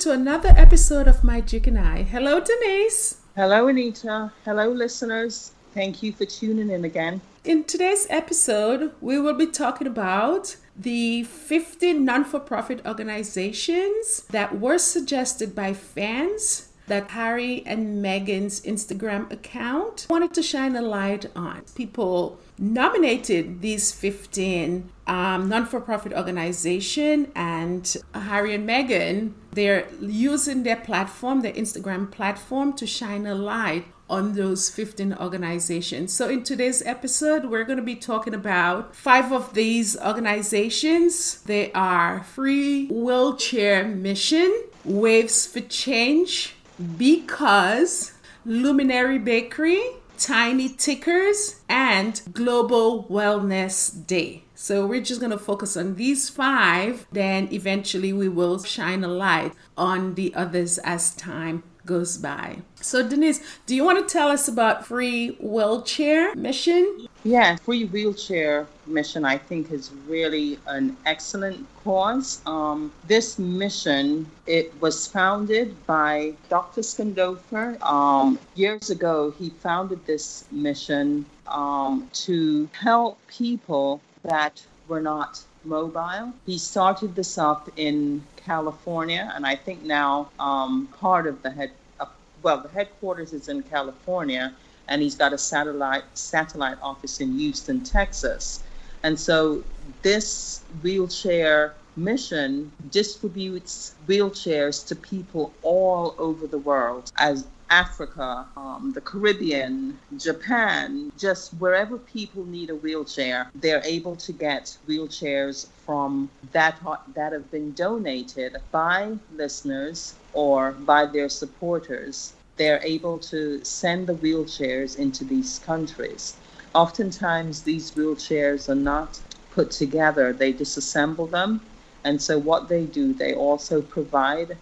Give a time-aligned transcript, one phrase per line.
[0.00, 2.04] to another episode of My Duke and I.
[2.04, 3.18] Hello, Denise.
[3.36, 4.32] Hello, Anita.
[4.46, 5.52] Hello, listeners.
[5.74, 7.20] Thank you for tuning in again.
[7.44, 14.58] In today's episode, we will be talking about the 15 non for profit organizations that
[14.58, 21.26] were suggested by fans that Harry and Meghan's Instagram account wanted to shine a light
[21.36, 21.62] on.
[21.74, 31.40] People nominated these 15 um, non-for-profit organization and Harry and Meghan they're using their platform
[31.40, 36.12] their Instagram platform to shine a light on those 15 organizations.
[36.12, 41.40] So, in today's episode, we're going to be talking about five of these organizations.
[41.42, 44.52] They are Free Wheelchair Mission,
[44.84, 46.56] Waves for Change,
[46.98, 48.12] Because,
[48.44, 49.80] Luminary Bakery,
[50.18, 54.42] Tiny Tickers, and Global Wellness Day.
[54.62, 57.06] So we're just going to focus on these five.
[57.10, 62.58] Then eventually we will shine a light on the others as time goes by.
[62.82, 67.08] So, Denise, do you want to tell us about Free Wheelchair Mission?
[67.24, 72.42] Yeah, Free Wheelchair Mission, I think, is really an excellent cause.
[72.44, 76.82] Um, this mission, it was founded by Dr.
[76.82, 77.80] Schoendorfer.
[77.80, 86.32] Um, years ago, he founded this mission um, to help people that were not mobile.
[86.46, 91.70] He started this up in California, and I think now um, part of the head,
[91.98, 92.06] uh,
[92.42, 94.54] well, the headquarters is in California,
[94.88, 98.62] and he's got a satellite satellite office in Houston, Texas.
[99.02, 99.62] And so
[100.02, 109.00] this wheelchair mission distributes wheelchairs to people all over the world as Africa, um, the
[109.00, 116.78] Caribbean, Japan, just wherever people need a wheelchair, they're able to get wheelchairs from that
[117.14, 122.32] that have been donated by listeners or by their supporters.
[122.56, 126.36] They're able to send the wheelchairs into these countries.
[126.74, 129.20] Oftentimes, these wheelchairs are not
[129.52, 131.60] put together; they disassemble them,
[132.04, 134.56] and so what they do, they also provide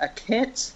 [0.00, 0.72] a kit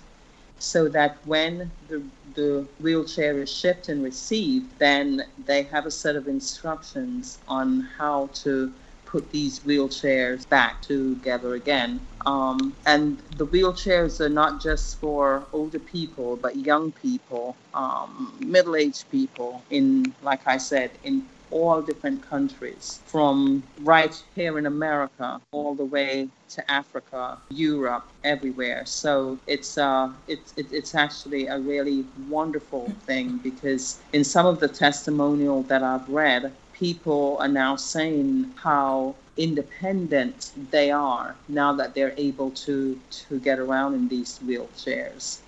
[0.58, 2.02] so that when the,
[2.34, 8.28] the wheelchair is shipped and received, then they have a set of instructions on how
[8.34, 8.72] to
[9.06, 11.98] put these wheelchairs back together again.
[12.26, 18.76] Um, and the wheelchairs are not just for older people, but young people, um, middle
[18.76, 25.40] aged people, in, like I said, in all different countries, from right here in America
[25.52, 28.84] all the way to Africa, Europe, everywhere.
[28.86, 34.68] So it's uh, it's it's actually a really wonderful thing because in some of the
[34.68, 42.14] testimonial that I've read, people are now saying how independent they are now that they're
[42.16, 45.38] able to to get around in these wheelchairs.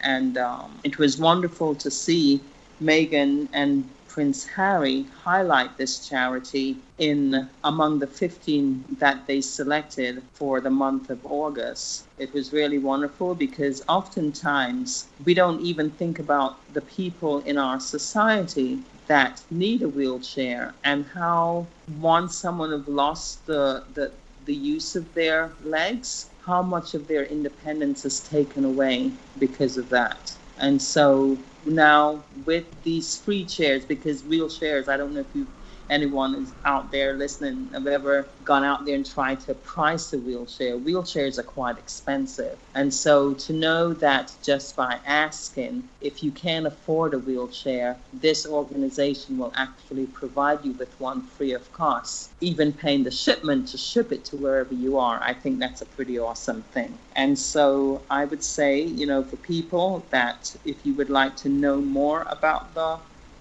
[0.00, 2.40] And um, it was wonderful to see
[2.82, 10.60] Meghan and Prince Harry highlight this charity in among the 15 that they selected for
[10.60, 12.04] the month of August.
[12.18, 17.78] It was really wonderful because oftentimes we don't even think about the people in our
[17.78, 21.68] society that need a wheelchair and how
[22.00, 24.10] once someone have lost the, the,
[24.46, 29.88] the use of their legs, how much of their independence is taken away because of
[29.90, 30.34] that.
[30.58, 35.48] And so now with these free chairs, because wheelchairs, I don't know if you
[35.90, 40.18] anyone is out there listening have ever gone out there and tried to price a
[40.18, 40.76] wheelchair.
[40.76, 42.58] Wheelchairs are quite expensive.
[42.74, 48.46] And so to know that just by asking if you can afford a wheelchair, this
[48.46, 53.78] organization will actually provide you with one free of cost, even paying the shipment to
[53.78, 55.20] ship it to wherever you are.
[55.22, 56.98] I think that's a pretty awesome thing.
[57.12, 61.48] And so I would say, you know, for people that if you would like to
[61.48, 63.00] know more about the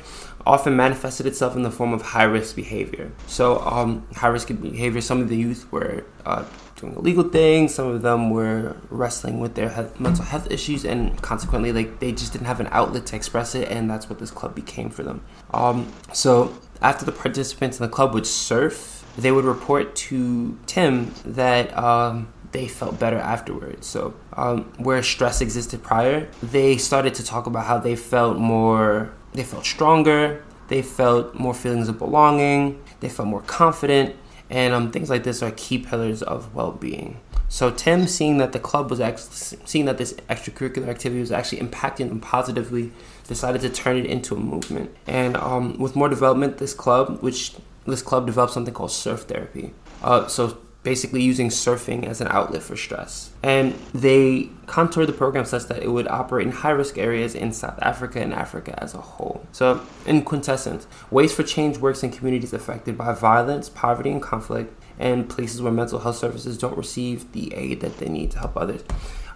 [0.46, 3.12] often manifested itself in the form of high risk behavior.
[3.26, 6.44] So um, high risk behavior, some of the youth were uh,
[6.84, 7.74] doing illegal things.
[7.74, 12.32] Some of them were wrestling with their mental health issues, and consequently, like they just
[12.32, 15.22] didn't have an outlet to express it, and that's what this club became for them.
[15.52, 21.14] Um, so after the participants in the club would surf, they would report to Tim
[21.24, 21.76] that.
[21.76, 23.84] Um, they felt better afterwards.
[23.84, 29.12] So, um, where stress existed prior, they started to talk about how they felt more,
[29.32, 34.14] they felt stronger, they felt more feelings of belonging, they felt more confident,
[34.50, 37.20] and um, things like this are key pillars of well-being.
[37.48, 41.60] So Tim, seeing that the club was actually seeing that this extracurricular activity was actually
[41.60, 42.92] impacting them positively,
[43.28, 44.94] decided to turn it into a movement.
[45.06, 47.54] And um, with more development, this club, which
[47.86, 49.72] this club developed something called surf therapy.
[50.02, 53.30] Uh, so basically using surfing as an outlet for stress.
[53.42, 57.52] And they contoured the program such that it would operate in high risk areas in
[57.52, 59.44] South Africa and Africa as a whole.
[59.50, 64.78] So, in quintessence, Waves for Change works in communities affected by violence, poverty, and conflict,
[64.98, 68.56] and places where mental health services don't receive the aid that they need to help
[68.56, 68.84] others.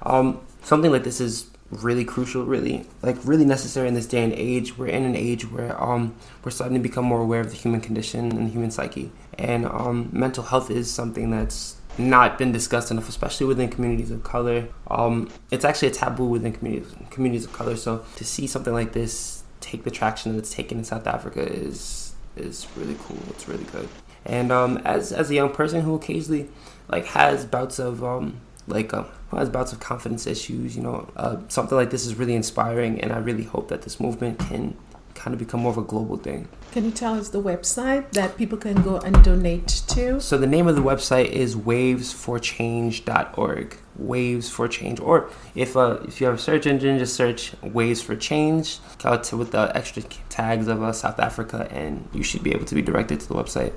[0.03, 4.33] Um, something like this is really crucial, really like really necessary in this day and
[4.33, 4.79] age.
[4.79, 6.15] We're in an age where um,
[6.45, 9.67] we're starting to become more aware of the human condition and the human psyche, and
[9.67, 14.69] um, mental health is something that's not been discussed enough, especially within communities of color.
[14.89, 17.77] Um, it's actually a taboo within communities communities of color.
[17.77, 21.41] So to see something like this take the traction that it's taken in South Africa
[21.41, 23.19] is is really cool.
[23.31, 23.89] It's really good.
[24.25, 26.49] And um, as as a young person who occasionally
[26.89, 30.77] like has bouts of um, like um, who has bouts of confidence issues.
[30.77, 34.01] You know, uh, something like this is really inspiring, and I really hope that this
[34.01, 34.77] movement can
[35.15, 36.49] kind of become more of a global thing.
[36.73, 40.21] Can you tell us the website that people can go and donate to?
[40.21, 43.79] So the name of the website is wavesforchange.org.
[43.97, 48.01] Waves for Change, or if uh, if you have a search engine, just search Waves
[48.01, 52.53] for Change to, with the extra tags of uh, South Africa, and you should be
[52.53, 53.73] able to be directed to the website.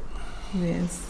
[0.53, 1.09] Yes.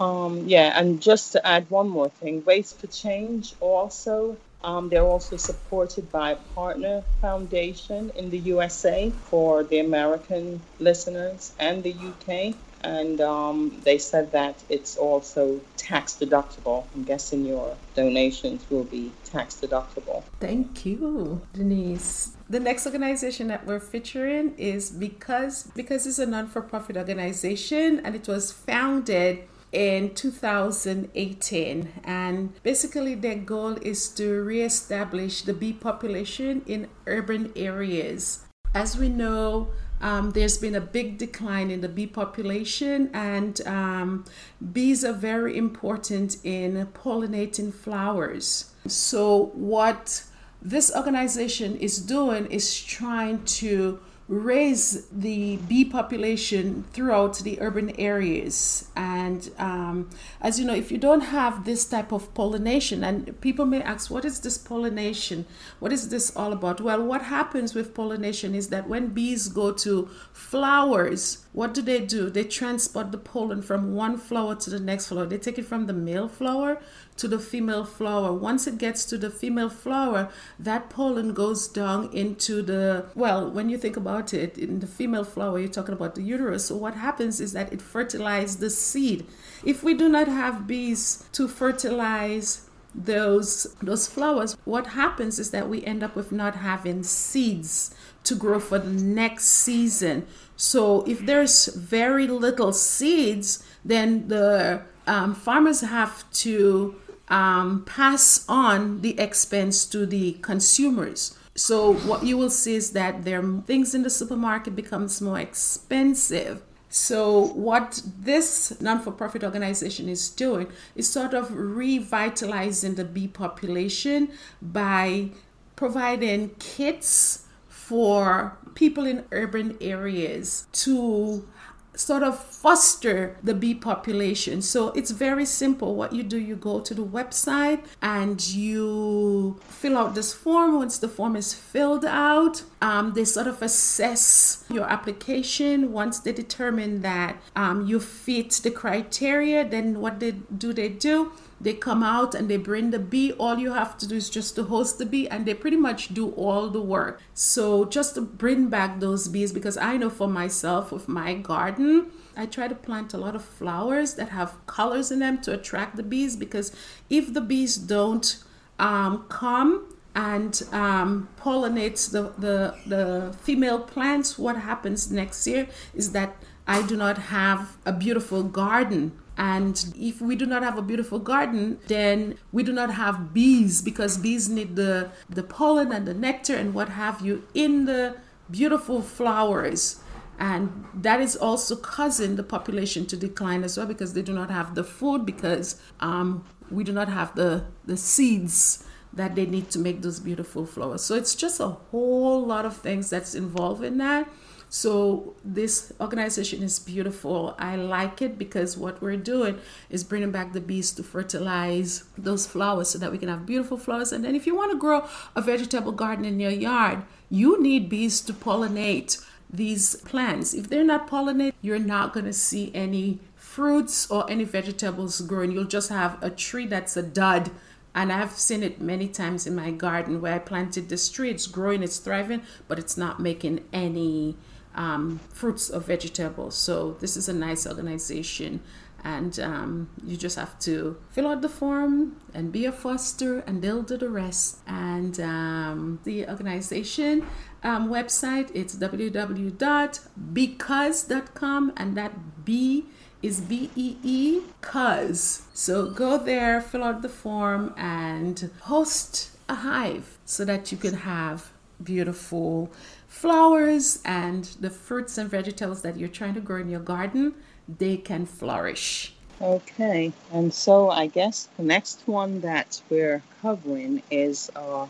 [0.00, 5.02] Um, yeah, and just to add one more thing, Waves for Change also Um, they're
[5.02, 12.54] also supported by Partner Foundation in the USA for the American listeners and the UK.
[12.84, 16.84] And um, they said that it's also tax deductible.
[16.94, 20.24] I'm guessing your donations will be tax deductible.
[20.40, 22.36] Thank you, Denise.
[22.50, 28.26] The next organization that we're featuring is because because it's a non-for-profit organization and it
[28.26, 36.86] was founded in 2018 and basically their goal is to reestablish the bee population in
[37.06, 39.68] urban areas as we know
[40.02, 44.24] um, there's been a big decline in the bee population, and um,
[44.72, 48.74] bees are very important in pollinating flowers.
[48.88, 50.24] So, what
[50.60, 54.00] this organization is doing is trying to
[54.32, 58.88] raise the bee population throughout the urban areas.
[58.96, 60.08] And um,
[60.40, 64.10] as you know, if you don't have this type of pollination, and people may ask,
[64.10, 65.44] what is this pollination?
[65.80, 66.80] What is this all about?
[66.80, 72.00] Well, what happens with pollination is that when bees go to flowers, what do they
[72.00, 72.30] do?
[72.30, 75.26] They transport the pollen from one flower to the next flower.
[75.26, 76.80] They take it from the male flower
[77.16, 78.32] to the female flower.
[78.32, 83.68] Once it gets to the female flower, that pollen goes down into the, well, when
[83.68, 86.66] you think about it, in the female flower, you're talking about the uterus.
[86.66, 89.26] So what happens is that it fertilizes the seed.
[89.64, 95.68] If we do not have bees to fertilize those those flowers what happens is that
[95.68, 100.26] we end up with not having seeds to grow for the next season
[100.56, 106.94] so if there's very little seeds then the um, farmers have to
[107.32, 111.36] um, pass on the expense to the consumers.
[111.54, 116.62] So what you will see is that their things in the supermarket becomes more expensive.
[116.90, 125.30] So what this non-for-profit organization is doing is sort of revitalizing the bee population by
[125.74, 131.48] providing kits for people in urban areas to
[131.94, 134.62] sort of foster the bee population.
[134.62, 135.94] So it's very simple.
[135.94, 140.76] What you do, you go to the website and you fill out this form.
[140.76, 145.92] Once the form is filled out, um, they sort of assess your application.
[145.92, 151.32] Once they determine that um, you fit the criteria, then what they do they do?
[151.62, 153.32] They come out and they bring the bee.
[153.32, 156.12] All you have to do is just to host the bee, and they pretty much
[156.12, 157.20] do all the work.
[157.34, 162.10] So just to bring back those bees, because I know for myself with my garden,
[162.36, 165.96] I try to plant a lot of flowers that have colors in them to attract
[165.96, 166.34] the bees.
[166.34, 166.74] Because
[167.08, 168.42] if the bees don't
[168.78, 176.12] um, come and um, pollinates the, the the female plants, what happens next year is
[176.12, 180.82] that I do not have a beautiful garden and if we do not have a
[180.82, 186.06] beautiful garden, then we do not have bees because bees need the, the pollen and
[186.06, 188.16] the nectar and what have you in the
[188.50, 190.00] beautiful flowers.
[190.38, 194.50] And that is also causing the population to decline as well because they do not
[194.50, 198.84] have the food because um, we do not have the, the seeds
[199.14, 201.02] that they need to make those beautiful flowers.
[201.02, 204.28] So it's just a whole lot of things that's involved in that.
[204.74, 207.54] So this organization is beautiful.
[207.58, 209.58] I like it because what we're doing
[209.90, 213.76] is bringing back the bees to fertilize those flowers so that we can have beautiful
[213.76, 214.12] flowers.
[214.12, 217.90] And then if you want to grow a vegetable garden in your yard, you need
[217.90, 220.54] bees to pollinate these plants.
[220.54, 225.52] If they're not pollinated, you're not going to see any fruits or any vegetables growing.
[225.52, 227.50] You'll just have a tree that's a dud
[227.94, 231.28] and I've seen it many times in my garden where I planted this tree.
[231.28, 234.38] It's growing, it's thriving, but it's not making any
[234.74, 236.56] um, fruits or vegetables.
[236.56, 238.60] So this is a nice organization.
[239.04, 243.60] And um, you just have to fill out the form and be a foster, and
[243.60, 244.58] they'll do the rest.
[244.64, 247.26] And um, the organization
[247.64, 252.84] um, website it's www.beecuz.com, and that B
[253.22, 255.42] is B E E cuz.
[255.52, 260.94] So go there, fill out the form, and host a hive so that you can
[260.94, 261.50] have
[261.82, 262.70] beautiful
[263.12, 267.34] flowers and the fruits and vegetables that you're trying to grow in your garden,
[267.68, 269.12] they can flourish.
[269.40, 274.86] Okay, and so I guess the next one that we're covering is uh,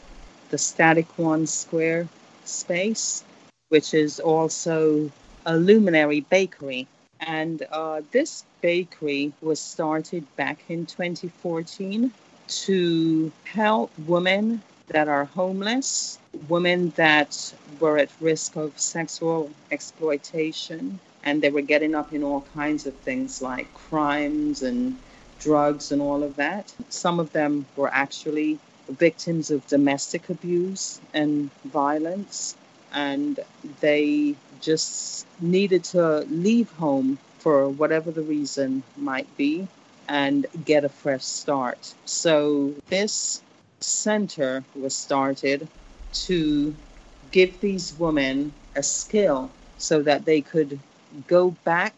[0.51, 2.09] the Static One Square
[2.45, 3.25] Space,
[3.71, 5.11] which is also
[5.45, 6.87] a luminary bakery.
[7.21, 12.13] And uh, this bakery was started back in 2014
[12.47, 21.43] to help women that are homeless, women that were at risk of sexual exploitation, and
[21.43, 24.99] they were getting up in all kinds of things like crimes and
[25.39, 26.73] drugs and all of that.
[26.89, 28.59] Some of them were actually
[28.89, 32.57] victims of domestic abuse and violence,
[32.93, 33.41] and
[33.81, 39.67] they just needed to leave home for whatever the reason might be
[40.09, 41.95] and get a fresh start.
[42.05, 43.43] So, this
[43.83, 45.69] center was started
[46.13, 46.75] to
[47.31, 50.79] give these women a skill so that they could
[51.27, 51.95] go back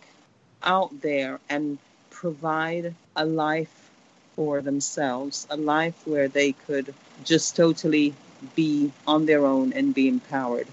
[0.63, 1.79] out there and
[2.11, 3.91] provide a life
[4.35, 8.15] for themselves, a life where they could just totally
[8.55, 10.67] be on their own and be empowered.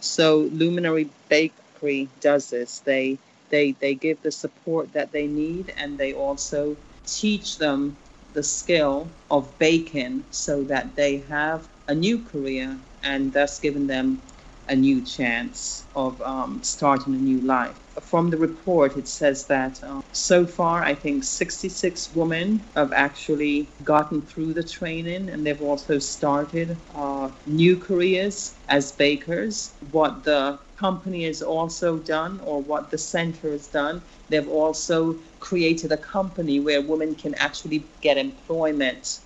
[0.00, 2.80] So Luminary Bakery does this.
[2.80, 3.18] They
[3.50, 7.96] they they give the support that they need and they also teach them
[8.36, 14.22] the skill of baking so that they have a new career and thus giving them
[14.68, 17.85] a new chance of um, starting a new life.
[18.02, 23.68] From the report, it says that uh, so far, I think 66 women have actually
[23.84, 29.74] gotten through the training and they've also started uh, new careers as bakers.
[29.90, 35.90] What the company has also done, or what the center has done, they've also created
[35.92, 39.20] a company where women can actually get employment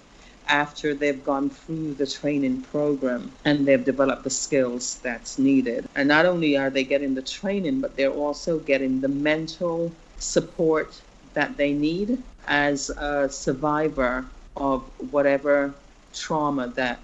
[0.49, 5.87] after they've gone through the training program and they've developed the skills that's needed.
[5.95, 11.01] And not only are they getting the training, but they're also getting the mental support
[11.35, 14.25] that they need as a survivor
[14.57, 14.83] of
[15.13, 15.73] whatever
[16.13, 16.99] trauma that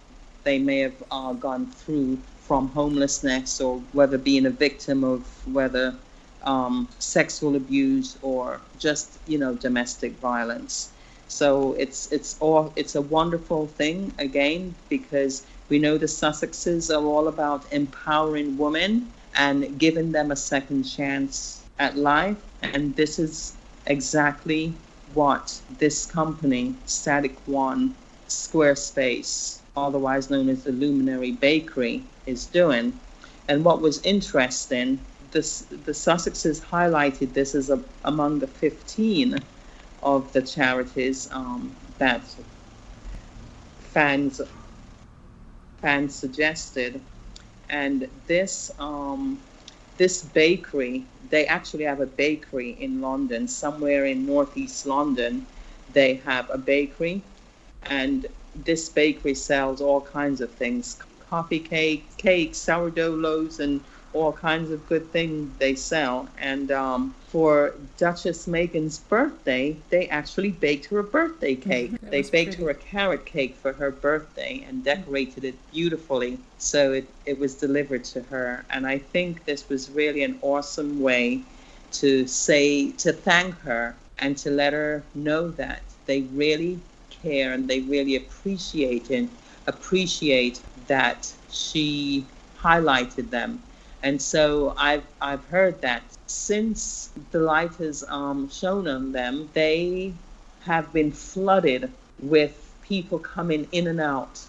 [0.44, 5.20] they may have uh, gone through from homelessness or whether being a victim of
[5.52, 5.94] whether
[6.42, 10.90] um, sexual abuse or just you know domestic violence
[11.28, 17.04] so it's it's all it's a wonderful thing again because we know the Sussexes are
[17.04, 22.36] all about empowering women and giving them a second chance at life.
[22.62, 23.54] And this is
[23.86, 24.72] exactly
[25.14, 27.94] what this company, Static One
[28.28, 32.98] Squarespace, otherwise known as the Luminary Bakery, is doing.
[33.48, 34.98] And what was interesting,
[35.32, 39.38] this, the Sussexes highlighted this as a, among the 15
[40.06, 42.22] of the charities um, that
[43.80, 44.40] fans
[45.82, 47.00] fans suggested,
[47.70, 49.42] and this um,
[49.98, 55.46] this bakery they actually have a bakery in London somewhere in northeast London.
[55.92, 57.22] They have a bakery,
[57.84, 58.26] and
[58.64, 60.98] this bakery sells all kinds of things:
[61.30, 63.80] coffee cake, cakes, sourdough loaves, and
[64.16, 66.28] all kinds of good things they sell.
[66.38, 71.92] And um, for Duchess Meghan's birthday, they actually baked her a birthday cake.
[72.00, 72.62] they baked pretty.
[72.62, 76.38] her a carrot cake for her birthday and decorated it beautifully.
[76.58, 78.64] So it, it was delivered to her.
[78.70, 81.42] And I think this was really an awesome way
[81.92, 87.68] to say, to thank her and to let her know that they really care and
[87.68, 89.28] they really appreciate it,
[89.66, 92.26] appreciate that she
[92.58, 93.62] highlighted them
[94.02, 100.14] and so I've I've heard that since the light has um, shone on them, they
[100.60, 104.40] have been flooded with people coming in and out,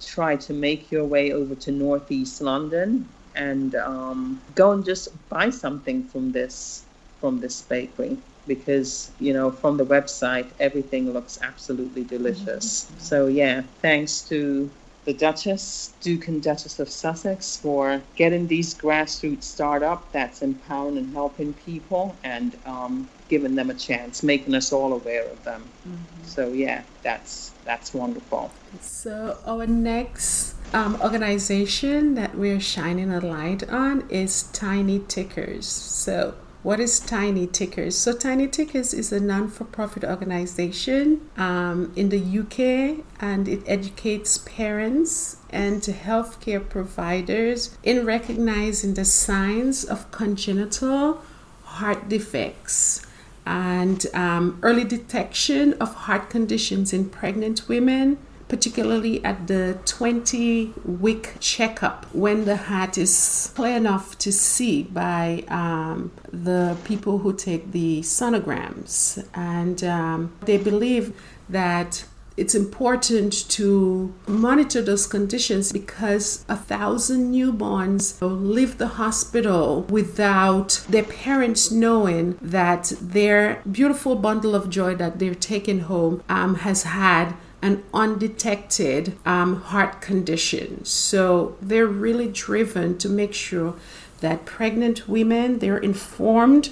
[0.00, 5.50] try to make your way over to Northeast London and um, go and just buy
[5.50, 6.84] something from this
[7.20, 8.16] from this bakery
[8.46, 12.84] because you know from the website everything looks absolutely delicious.
[12.84, 12.98] Mm-hmm.
[13.00, 14.70] So yeah, thanks to
[15.04, 21.12] the Duchess, Duke and Duchess of Sussex, for getting these grassroots startup that's empowering and
[21.12, 25.64] helping people and um, giving them a chance, making us all aware of them.
[25.88, 26.24] Mm-hmm.
[26.24, 28.50] So yeah, that's that's wonderful.
[28.80, 35.66] So our next um, organization that we're shining a light on is Tiny Tickers.
[35.66, 37.96] So What is Tiny Tickers?
[37.96, 43.62] So, Tiny Tickers is a non for profit organization um, in the UK and it
[43.66, 51.22] educates parents and healthcare providers in recognizing the signs of congenital
[51.64, 53.06] heart defects
[53.46, 58.18] and um, early detection of heart conditions in pregnant women
[58.50, 65.44] particularly at the 20 week checkup when the heart is clear enough to see by
[65.48, 69.24] um, the people who take the sonograms.
[69.32, 71.14] And um, they believe
[71.48, 72.04] that
[72.36, 81.02] it's important to monitor those conditions because a thousand newborns leave the hospital without their
[81.02, 87.34] parents knowing that their beautiful bundle of joy that they're taking home um, has had
[87.62, 90.84] an undetected um, heart condition.
[90.84, 93.74] So they're really driven to make sure
[94.20, 96.70] that pregnant women they're informed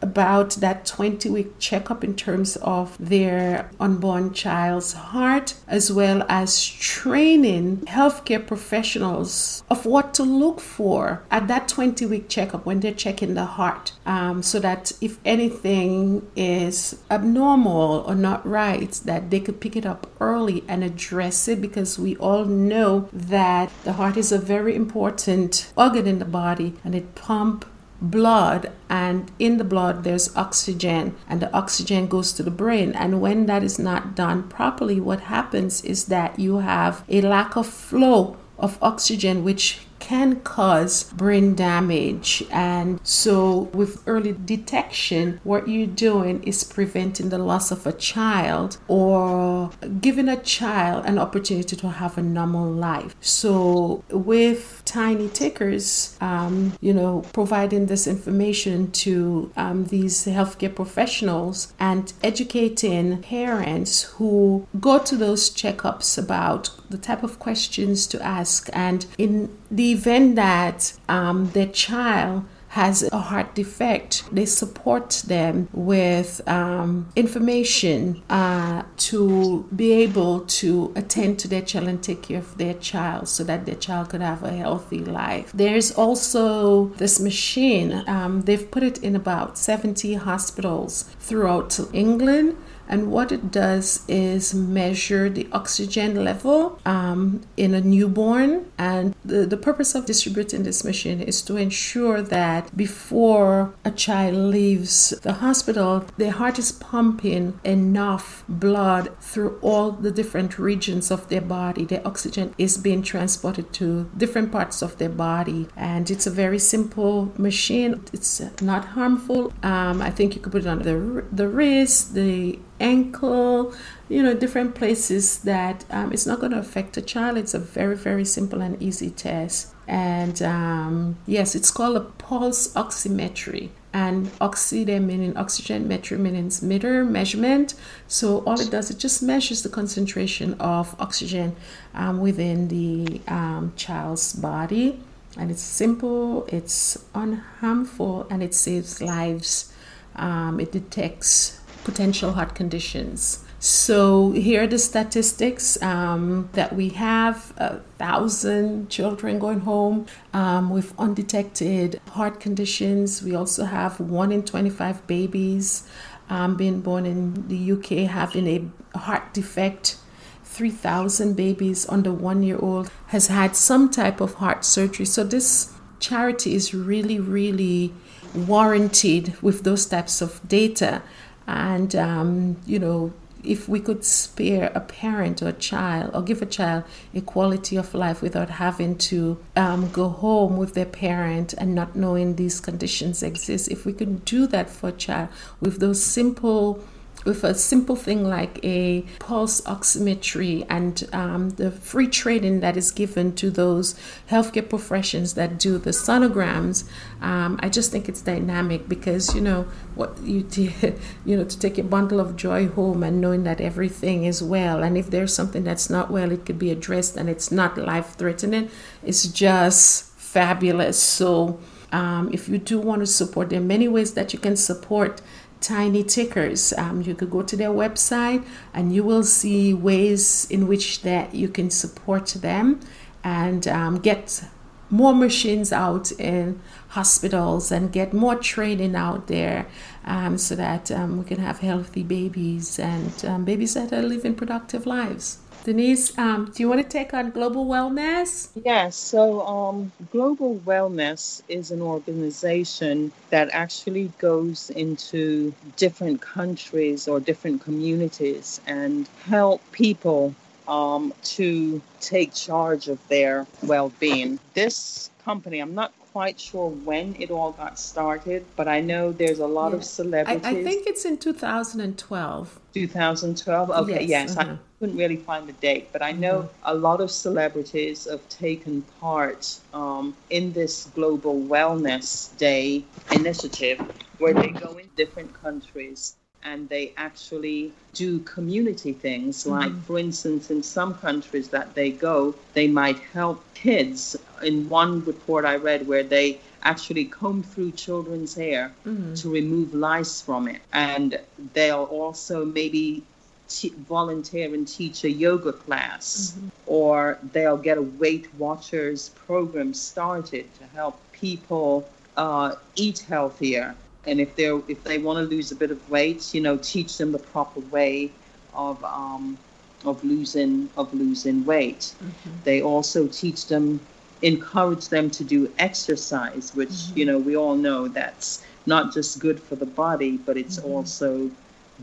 [0.00, 6.64] about that 20 week checkup in terms of their unborn child's heart, as well as
[6.64, 12.92] training healthcare professionals of what to look for at that 20 week checkup when they're
[12.92, 19.40] checking the heart, um, so that if anything is abnormal or not right, that they
[19.40, 24.16] could pick it up early and address it because we all know that the heart
[24.16, 27.66] is a very important organ in the body and it pumps
[28.00, 32.92] blood and in the blood there's oxygen and the oxygen goes to the brain.
[32.92, 37.56] And when that is not done properly what happens is that you have a lack
[37.56, 42.44] of flow of oxygen which can cause brain damage.
[42.50, 48.78] And so, with early detection, what you're doing is preventing the loss of a child
[48.88, 53.14] or giving a child an opportunity to have a normal life.
[53.20, 61.72] So, with tiny tickers, um, you know, providing this information to um, these healthcare professionals
[61.78, 68.70] and educating parents who go to those checkups about the type of questions to ask
[68.72, 75.68] and in the event that um, the child has a heart defect, they support them
[75.72, 82.38] with um, information uh, to be able to attend to their child and take care
[82.38, 85.50] of their child so that their child could have a healthy life.
[85.54, 92.56] There's also this machine, um, they've put it in about 70 hospitals throughout England
[92.88, 98.70] and what it does is measure the oxygen level um, in a newborn.
[98.78, 104.36] And the, the purpose of distributing this machine is to ensure that before a child
[104.36, 111.28] leaves the hospital, their heart is pumping enough blood through all the different regions of
[111.28, 111.84] their body.
[111.84, 115.68] The oxygen is being transported to different parts of their body.
[115.76, 119.52] And it's a very simple machine, it's not harmful.
[119.62, 123.74] Um, I think you could put it on the, the wrist, the ankle,
[124.08, 127.36] you know, different places that um, it's not going to affect a child.
[127.36, 129.74] It's a very, very simple and easy test.
[129.86, 133.70] And um, yes, it's called a pulse oximetry.
[133.92, 137.74] And oxy meaning oxygen, metry means meter, measurement.
[138.06, 141.56] So all it does, it just measures the concentration of oxygen
[141.94, 145.00] um, within the um, child's body.
[145.38, 149.72] And it's simple, it's unharmful, and it saves lives.
[150.16, 151.57] Um, it detects
[151.90, 153.44] potential heart conditions.
[153.60, 160.70] So here are the statistics um, that we have: a thousand children going home um,
[160.70, 163.22] with undetected heart conditions.
[163.22, 165.88] We also have one in twenty-five babies
[166.30, 169.96] um, being born in the UK having a heart defect.
[170.44, 175.06] 3,000 babies under one year old has had some type of heart surgery.
[175.06, 177.92] So this charity is really, really
[178.34, 181.02] warranted with those types of data.
[181.48, 186.42] And, um, you know, if we could spare a parent or a child or give
[186.42, 186.84] a child
[187.14, 191.96] a quality of life without having to um, go home with their parent and not
[191.96, 195.30] knowing these conditions exist, if we could do that for a child
[195.60, 196.84] with those simple
[197.28, 202.90] with a simple thing like a pulse oximetry and um, the free training that is
[202.90, 203.94] given to those
[204.30, 206.88] healthcare professions that do the sonograms,
[207.20, 211.58] um, I just think it's dynamic because you know what you did, you know, to
[211.58, 215.34] take a bundle of joy home and knowing that everything is well, and if there's
[215.34, 218.70] something that's not well, it could be addressed and it's not life threatening.
[219.04, 221.00] It's just fabulous.
[221.00, 221.60] So.
[221.90, 225.22] Um, if you do want to support, there are many ways that you can support
[225.60, 226.72] tiny tickers.
[226.74, 228.44] Um, you could go to their website
[228.74, 232.80] and you will see ways in which that you can support them
[233.24, 234.44] and um, get
[234.90, 239.66] more machines out in hospitals and get more training out there
[240.04, 244.34] um, so that um, we can have healthy babies and um, babies that are living
[244.34, 245.38] productive lives.
[245.68, 248.48] Denise, um, do you want to take on Global Wellness?
[248.64, 248.96] Yes.
[248.96, 257.60] So, um, Global Wellness is an organization that actually goes into different countries or different
[257.60, 260.34] communities and help people
[260.68, 264.38] um, to take charge of their well being.
[264.54, 269.38] This company, I'm not quite sure when it all got started, but I know there's
[269.38, 269.76] a lot yeah.
[269.76, 270.46] of celebrities.
[270.46, 272.60] I, I, think it's in 2012.
[272.72, 273.70] 2012?
[273.70, 274.08] Okay, yes.
[274.08, 274.36] yes.
[274.38, 274.52] Uh-huh.
[274.52, 276.62] I couldn't really find the date, but I know mm-hmm.
[276.64, 283.80] a lot of celebrities have taken part um, in this Global Wellness Day initiative
[284.18, 289.80] where they go in different countries and they actually do community things like mm-hmm.
[289.80, 295.44] for instance in some countries that they go they might help kids in one report
[295.44, 299.14] i read where they actually comb through children's hair mm-hmm.
[299.14, 301.18] to remove lice from it and
[301.54, 303.02] they'll also maybe
[303.48, 306.48] t- volunteer and teach a yoga class mm-hmm.
[306.66, 313.74] or they'll get a weight watchers program started to help people uh, eat healthier
[314.08, 316.96] and if they if they want to lose a bit of weight, you know, teach
[316.96, 318.10] them the proper way
[318.54, 319.36] of um,
[319.84, 321.94] of losing of losing weight.
[322.02, 322.30] Mm-hmm.
[322.44, 323.80] They also teach them,
[324.22, 326.98] encourage them to do exercise, which mm-hmm.
[326.98, 330.72] you know we all know that's not just good for the body, but it's mm-hmm.
[330.72, 331.30] also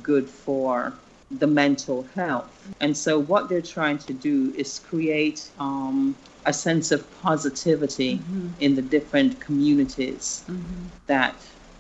[0.01, 0.93] good for
[1.31, 2.49] the mental health.
[2.79, 8.49] And so what they're trying to do is create um, a sense of positivity mm-hmm.
[8.59, 10.85] in the different communities mm-hmm.
[11.07, 11.35] that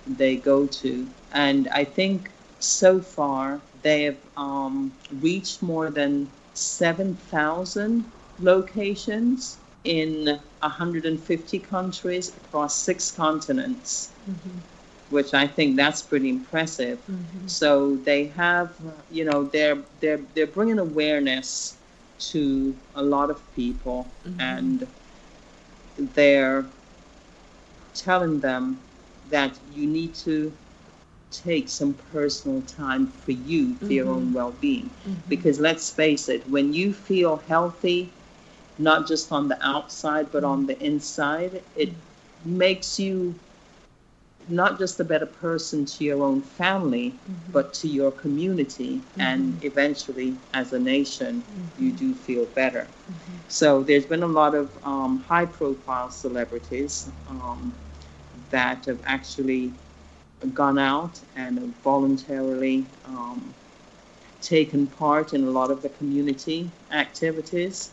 [0.07, 1.07] they go to.
[1.31, 8.03] And I think so far they have um, reached more than 7,000
[8.39, 14.57] locations in 150 countries across six continents, mm-hmm.
[15.09, 16.99] Which I think that's pretty impressive.
[17.09, 17.47] Mm-hmm.
[17.47, 18.73] So they have,
[19.11, 21.77] you know, they're they're they're bringing awareness
[22.31, 24.39] to a lot of people, mm-hmm.
[24.39, 24.87] and
[25.97, 26.65] they're
[27.93, 28.79] telling them
[29.29, 30.51] that you need to
[31.31, 33.91] take some personal time for you for mm-hmm.
[33.91, 34.33] your own mm-hmm.
[34.33, 35.13] well-being mm-hmm.
[35.27, 38.09] because let's face it when you feel healthy
[38.77, 41.89] not just on the outside but on the inside it
[42.45, 43.35] makes you
[44.47, 47.51] not just a better person to your own family mm-hmm.
[47.51, 49.21] but to your community mm-hmm.
[49.21, 51.43] and eventually as a nation
[51.79, 51.97] you mm-hmm.
[51.97, 52.87] do feel better
[53.47, 57.73] so there's been a lot of um, high profile celebrities um,
[58.51, 59.71] that have actually
[60.53, 63.53] gone out and have voluntarily um,
[64.41, 67.91] taken part in a lot of the community activities.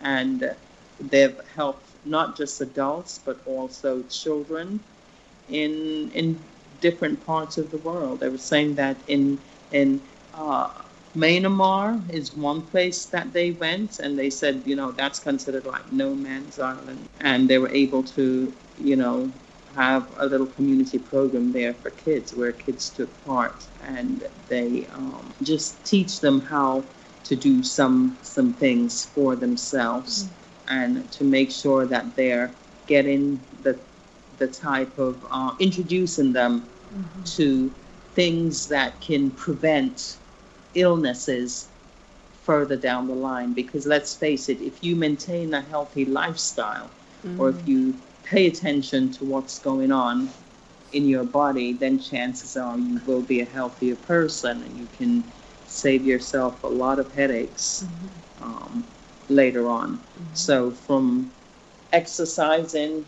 [0.00, 0.54] And
[1.00, 4.80] they've helped not just adults, but also children
[5.48, 6.38] in, in
[6.80, 8.20] different parts of the world.
[8.20, 9.38] They were saying that in,
[9.72, 10.00] in
[10.34, 10.70] uh,
[11.16, 15.90] Myanmar is one place that they went, and they said, you know, that's considered like
[15.92, 17.08] no man's island.
[17.20, 19.32] And they were able to, you know,
[19.76, 23.54] have a little community program there for kids where kids took part
[23.84, 26.82] and they um, just teach them how
[27.24, 30.78] to do some some things for themselves mm-hmm.
[30.78, 32.50] and to make sure that they're
[32.86, 33.38] getting
[34.38, 37.22] the type of uh, introducing them mm-hmm.
[37.24, 37.70] to
[38.14, 40.16] things that can prevent
[40.74, 41.68] illnesses
[42.42, 46.88] further down the line because let's face it if you maintain a healthy lifestyle
[47.24, 47.40] mm-hmm.
[47.40, 47.70] or if mm-hmm.
[47.70, 47.94] you
[48.24, 50.28] pay attention to what's going on
[50.92, 55.24] in your body, then chances are you will be a healthier person and you can
[55.66, 58.44] save yourself a lot of headaches mm-hmm.
[58.44, 58.84] um,
[59.28, 59.96] later on.
[59.96, 60.34] Mm-hmm.
[60.34, 61.30] So, from
[61.92, 63.04] exercising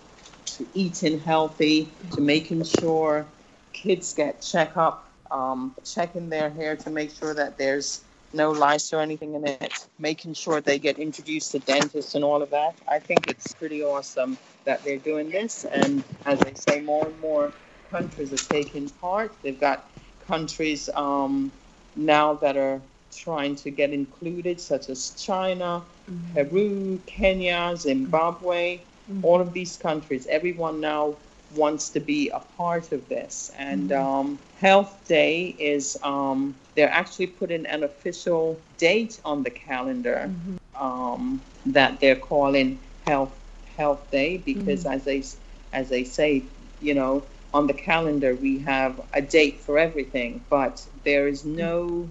[0.57, 3.27] to eating healthy to making sure
[3.73, 8.93] kids get check up, um, checking their hair to make sure that there's no lice
[8.93, 12.75] or anything in it, making sure they get introduced to dentists and all of that.
[12.89, 15.65] I think it's pretty awesome that they're doing this.
[15.65, 17.53] And as they say, more and more
[17.91, 19.33] countries are taking part.
[19.43, 19.89] They've got
[20.27, 21.51] countries um,
[21.97, 22.81] now that are
[23.11, 26.35] trying to get included, such as China, mm-hmm.
[26.35, 28.81] Peru, Kenya, Zimbabwe,
[29.11, 29.25] mm-hmm.
[29.25, 30.27] all of these countries.
[30.27, 31.17] Everyone now
[31.55, 33.51] wants to be a part of this.
[33.57, 34.07] And mm-hmm.
[34.07, 40.83] um, Health Day is, um, they're actually putting an official date on the calendar mm-hmm.
[40.83, 43.35] um, that they're calling Health
[43.77, 44.95] Health Day because, mm-hmm.
[44.95, 45.23] as they
[45.73, 46.43] as they say,
[46.81, 47.23] you know,
[47.55, 52.09] on the calendar we have a date for everything, but there is no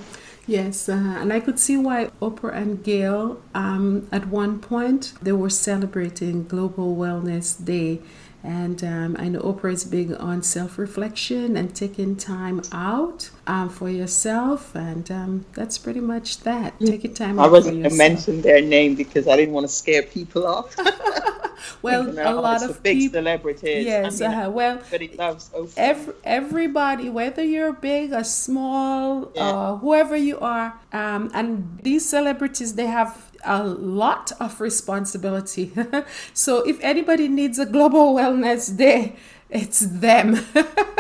[0.48, 5.34] Yes, uh, and I could see why Oprah and Gayle, um, at one point, they
[5.34, 8.00] were celebrating Global Wellness Day.
[8.44, 13.68] And um, I know Oprah is big on self reflection and taking time out um,
[13.68, 14.74] for yourself.
[14.74, 16.80] And um, that's pretty much that.
[16.80, 16.88] Mm.
[16.88, 19.66] Taking time out of I wasn't going to mention their name because I didn't want
[19.66, 20.74] to scare people off.
[21.82, 23.86] well, a lot of big people, celebrities.
[23.86, 24.82] Yes, I mean, uh, well,
[25.16, 29.42] loves every, everybody, whether you're big or small, yeah.
[29.42, 35.72] uh, whoever you are, um, and these celebrities, they have a lot of responsibility.
[36.34, 39.16] so if anybody needs a global wellness day,
[39.50, 40.46] it's them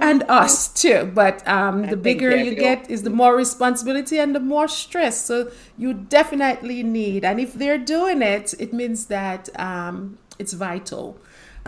[0.00, 1.10] and us too.
[1.14, 5.20] But um, the bigger you get, is the more responsibility and the more stress.
[5.24, 11.18] So you definitely need, and if they're doing it, it means that um, it's vital.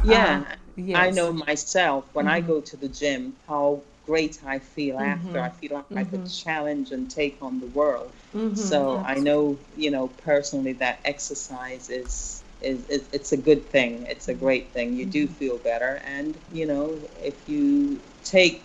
[0.05, 0.99] Yeah, uh, yes.
[0.99, 2.35] I know myself when mm-hmm.
[2.35, 5.27] I go to the gym how great I feel mm-hmm.
[5.27, 5.40] after.
[5.40, 5.99] I feel like mm-hmm.
[5.99, 6.49] I could mm-hmm.
[6.49, 8.11] challenge and take on the world.
[8.35, 8.55] Mm-hmm.
[8.55, 14.05] So I know, you know, personally that exercise is is, is, it's a good thing.
[14.07, 14.95] It's a great thing.
[14.95, 15.35] You do mm-hmm.
[15.35, 18.62] feel better, and you know if you take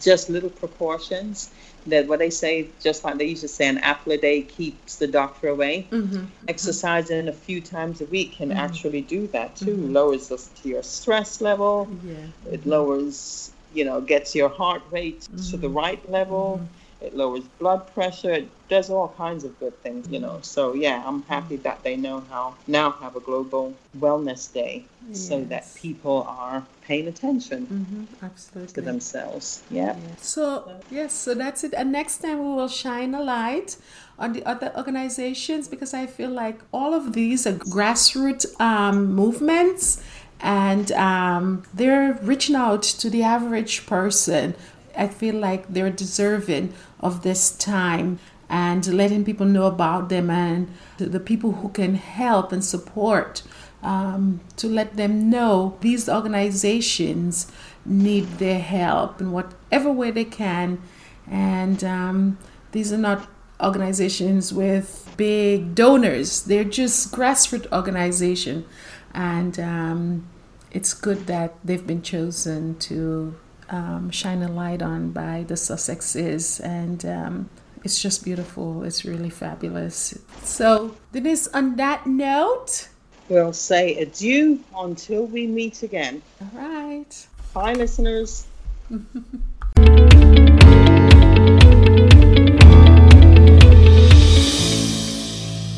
[0.00, 1.50] just little precautions,
[1.86, 4.96] that what they say, just like they used to say, an apple a day keeps
[4.96, 5.86] the doctor away.
[5.90, 6.24] Mm-hmm.
[6.48, 8.58] Exercising a few times a week can mm-hmm.
[8.58, 9.76] actually do that too.
[9.76, 9.92] Mm-hmm.
[9.92, 11.88] Lowers the, your stress level.
[12.04, 12.52] Yeah.
[12.52, 15.76] It lowers, you know, gets your heart rate to the mm-hmm.
[15.76, 18.32] right level mm-hmm it lowers blood pressure.
[18.32, 20.38] It does all kinds of good things, you know.
[20.42, 25.28] So yeah, I'm happy that they know how now have a global wellness day yes.
[25.28, 28.74] so that people are paying attention mm-hmm, absolutely.
[28.74, 29.62] to themselves.
[29.70, 29.96] Yeah.
[30.08, 30.26] Yes.
[30.26, 31.74] So yes, so that's it.
[31.74, 33.76] And next time we will shine a light
[34.18, 40.02] on the other organizations because I feel like all of these are grassroots um, movements
[40.42, 44.54] and um, they're reaching out to the average person.
[44.96, 50.68] I feel like they're deserving of this time and letting people know about them and
[50.98, 53.42] the people who can help and support
[53.82, 57.50] um, to let them know these organizations
[57.84, 60.80] need their help in whatever way they can.
[61.26, 62.38] And um,
[62.72, 63.26] these are not
[63.62, 68.66] organizations with big donors, they're just grassroots organization.
[69.14, 70.28] And um,
[70.70, 73.36] it's good that they've been chosen to
[73.72, 77.50] um, shine a light on by the Sussexes, and um,
[77.82, 78.84] it's just beautiful.
[78.84, 80.16] It's really fabulous.
[80.44, 82.88] So, Denise, on that note,
[83.28, 86.22] we'll say adieu until we meet again.
[86.40, 87.26] All right.
[87.54, 88.46] Bye, listeners.